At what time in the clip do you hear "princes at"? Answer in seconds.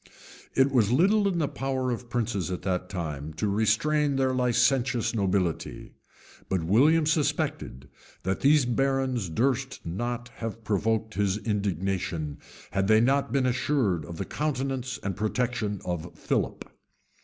2.09-2.63